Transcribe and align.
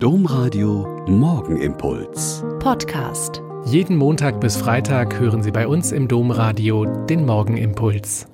Domradio 0.00 1.04
Morgenimpuls. 1.08 2.44
Podcast. 2.60 3.42
Jeden 3.64 3.96
Montag 3.96 4.40
bis 4.40 4.56
Freitag 4.56 5.18
hören 5.18 5.42
Sie 5.42 5.50
bei 5.50 5.66
uns 5.66 5.90
im 5.90 6.06
Domradio 6.06 6.84
den 7.06 7.26
Morgenimpuls. 7.26 8.28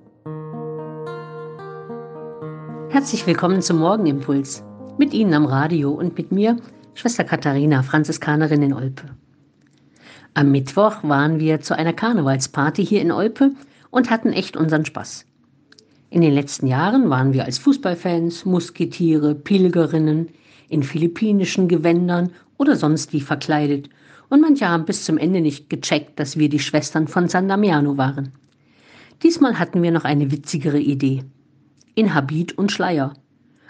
Herzlich 2.91 3.27
willkommen 3.27 3.63
zum 3.63 3.79
Morgenimpuls. 3.79 4.63
Mit 4.99 5.15
Ihnen 5.15 5.33
am 5.33 5.47
Radio 5.47 5.93
und 5.93 6.19
mit 6.19 6.33
mir, 6.33 6.59
Schwester 6.93 7.25
Katharina, 7.25 7.83
Franziskanerin 7.83 8.63
in 8.63 8.75
Olpe. 8.75 9.05
Am 10.35 10.53
Mittwoch 10.53 10.97
waren 11.03 11.41
wir 11.41 11.63
zu 11.63 11.75
einer 11.75 11.95
Karnevalsparty 11.95 12.85
hier 12.85 13.01
in 13.01 13.11
Olpe 13.11 13.53
und 13.91 14.11
hatten 14.11 14.35
echt 14.35 14.59
unseren 14.59 14.85
Spaß. 14.85 15.25
In 16.11 16.21
den 16.21 16.35
letzten 16.35 16.67
Jahren 16.67 17.09
waren 17.09 17.33
wir 17.33 17.47
als 17.47 17.57
Fußballfans, 17.57 18.45
Musketiere, 18.45 19.35
Pilgerinnen, 19.35 20.29
in 20.75 20.83
philippinischen 20.83 21.69
Gewändern 21.69 22.33
oder 22.59 22.77
sonst 22.77 23.13
wie 23.13 23.21
verkleidet. 23.21 23.89
Und 24.29 24.41
manche 24.41 24.69
haben 24.69 24.85
bis 24.85 25.05
zum 25.05 25.17
Ende 25.17 25.41
nicht 25.41 25.71
gecheckt, 25.71 26.19
dass 26.19 26.39
wir 26.39 26.49
die 26.49 26.59
Schwestern 26.59 27.09
von 27.09 27.29
San 27.29 27.49
Damiano 27.49 27.97
waren. 27.97 28.33
Diesmal 29.23 29.59
hatten 29.59 29.83
wir 29.83 29.93
noch 29.93 30.05
eine 30.05 30.31
witzigere 30.31 30.81
Idee. 30.81 31.23
In 31.95 32.15
Habit 32.15 32.59
und 32.59 32.73
Schleier. 32.73 33.15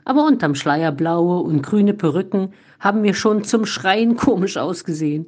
Aber 0.04 0.26
unterm 0.26 0.54
Schleier 0.54 0.90
blaue 0.90 1.42
und 1.42 1.62
grüne 1.62 1.94
Perücken 1.94 2.52
haben 2.80 3.02
wir 3.02 3.14
schon 3.14 3.44
zum 3.44 3.66
Schreien 3.66 4.16
komisch 4.16 4.56
ausgesehen. 4.56 5.26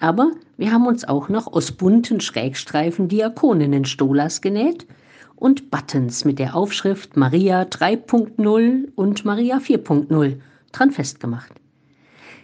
Aber 0.00 0.30
wir 0.58 0.72
haben 0.72 0.86
uns 0.86 1.06
auch 1.06 1.28
noch 1.28 1.46
aus 1.52 1.72
bunten 1.72 2.20
Schrägstreifen 2.20 3.08
Diakoninnen-Stolas 3.08 4.42
genäht 4.42 4.86
und 5.36 5.70
Buttons 5.70 6.24
mit 6.24 6.38
der 6.38 6.54
Aufschrift 6.54 7.16
Maria 7.16 7.62
3.0 7.62 8.88
und 8.94 9.24
Maria 9.24 9.58
4.0 9.58 10.36
dran 10.76 10.90
festgemacht. 10.90 11.52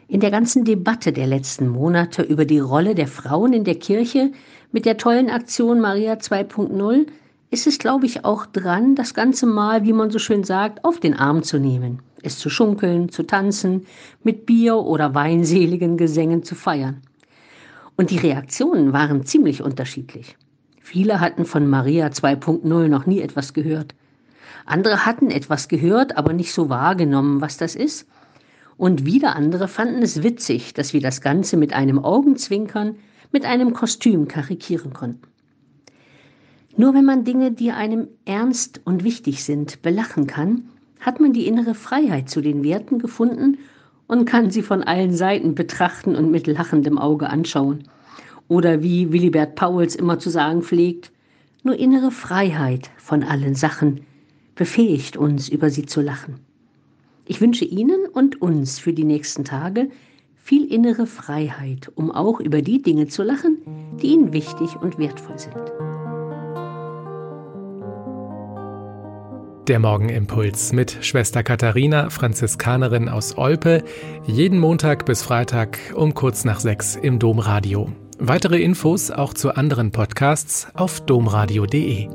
In 0.08 0.20
der 0.20 0.30
ganzen 0.30 0.64
Debatte 0.64 1.12
der 1.12 1.26
letzten 1.26 1.68
Monate 1.68 2.22
über 2.22 2.44
die 2.44 2.58
Rolle 2.58 2.94
der 2.94 3.08
Frauen 3.08 3.52
in 3.52 3.64
der 3.64 3.76
Kirche 3.76 4.32
mit 4.70 4.84
der 4.84 4.98
tollen 4.98 5.30
Aktion 5.30 5.80
Maria 5.80 6.14
2.0 6.14 7.06
ist 7.50 7.66
es, 7.66 7.78
glaube 7.78 8.06
ich, 8.06 8.24
auch 8.24 8.46
dran, 8.46 8.94
das 8.94 9.14
Ganze 9.14 9.46
mal, 9.46 9.84
wie 9.84 9.92
man 9.92 10.10
so 10.10 10.18
schön 10.18 10.44
sagt, 10.44 10.84
auf 10.84 11.00
den 11.00 11.14
Arm 11.14 11.42
zu 11.42 11.58
nehmen, 11.58 12.00
es 12.22 12.38
zu 12.38 12.48
schunkeln, 12.50 13.10
zu 13.10 13.22
tanzen, 13.22 13.86
mit 14.22 14.46
Bier 14.46 14.76
oder 14.76 15.14
weinseligen 15.14 15.96
Gesängen 15.96 16.42
zu 16.42 16.54
feiern. 16.54 17.02
Und 17.96 18.10
die 18.10 18.18
Reaktionen 18.18 18.92
waren 18.92 19.24
ziemlich 19.26 19.62
unterschiedlich. 19.62 20.36
Viele 20.80 21.20
hatten 21.20 21.44
von 21.44 21.68
Maria 21.68 22.08
2.0 22.08 22.88
noch 22.88 23.06
nie 23.06 23.20
etwas 23.20 23.52
gehört. 23.52 23.94
Andere 24.64 25.04
hatten 25.06 25.30
etwas 25.30 25.68
gehört, 25.68 26.16
aber 26.16 26.32
nicht 26.32 26.52
so 26.52 26.68
wahrgenommen, 26.68 27.40
was 27.40 27.56
das 27.56 27.74
ist 27.74 28.06
und 28.82 29.04
wieder 29.04 29.36
andere 29.36 29.68
fanden 29.68 30.02
es 30.02 30.24
witzig, 30.24 30.74
dass 30.74 30.92
wir 30.92 31.00
das 31.00 31.20
Ganze 31.20 31.56
mit 31.56 31.72
einem 31.72 32.00
Augenzwinkern, 32.00 32.96
mit 33.30 33.44
einem 33.44 33.74
Kostüm 33.74 34.26
karikieren 34.26 34.92
konnten. 34.92 35.28
Nur 36.76 36.92
wenn 36.92 37.04
man 37.04 37.22
Dinge, 37.22 37.52
die 37.52 37.70
einem 37.70 38.08
ernst 38.24 38.80
und 38.82 39.04
wichtig 39.04 39.44
sind, 39.44 39.82
belachen 39.82 40.26
kann, 40.26 40.64
hat 40.98 41.20
man 41.20 41.32
die 41.32 41.46
innere 41.46 41.76
Freiheit 41.76 42.28
zu 42.28 42.40
den 42.40 42.64
Werten 42.64 42.98
gefunden 42.98 43.58
und 44.08 44.24
kann 44.24 44.50
sie 44.50 44.62
von 44.62 44.82
allen 44.82 45.14
Seiten 45.14 45.54
betrachten 45.54 46.16
und 46.16 46.32
mit 46.32 46.48
lachendem 46.48 46.98
Auge 46.98 47.30
anschauen. 47.30 47.84
Oder 48.48 48.82
wie 48.82 49.12
Willibert 49.12 49.54
Pauls 49.54 49.94
immer 49.94 50.18
zu 50.18 50.28
sagen 50.28 50.60
pflegt, 50.60 51.12
nur 51.62 51.78
innere 51.78 52.10
Freiheit 52.10 52.90
von 52.96 53.22
allen 53.22 53.54
Sachen 53.54 54.00
befähigt 54.56 55.16
uns, 55.16 55.48
über 55.48 55.70
sie 55.70 55.86
zu 55.86 56.00
lachen. 56.00 56.40
Ich 57.24 57.40
wünsche 57.40 57.64
Ihnen 57.64 58.06
und 58.12 58.42
uns 58.42 58.78
für 58.78 58.92
die 58.92 59.04
nächsten 59.04 59.44
Tage 59.44 59.88
viel 60.42 60.72
innere 60.72 61.06
Freiheit, 61.06 61.90
um 61.94 62.10
auch 62.10 62.40
über 62.40 62.62
die 62.62 62.82
Dinge 62.82 63.06
zu 63.06 63.22
lachen, 63.22 63.58
die 64.02 64.08
Ihnen 64.08 64.32
wichtig 64.32 64.76
und 64.76 64.98
wertvoll 64.98 65.38
sind. 65.38 65.54
Der 69.68 69.78
Morgenimpuls 69.78 70.72
mit 70.72 70.98
Schwester 71.02 71.44
Katharina, 71.44 72.10
Franziskanerin 72.10 73.08
aus 73.08 73.38
Olpe, 73.38 73.84
jeden 74.26 74.58
Montag 74.58 75.06
bis 75.06 75.22
Freitag 75.22 75.78
um 75.94 76.14
kurz 76.14 76.44
nach 76.44 76.58
sechs 76.58 76.96
im 76.96 77.20
Domradio. 77.20 77.92
Weitere 78.18 78.60
Infos 78.60 79.12
auch 79.12 79.34
zu 79.34 79.54
anderen 79.54 79.92
Podcasts 79.92 80.66
auf 80.74 81.00
domradio.de. 81.06 82.08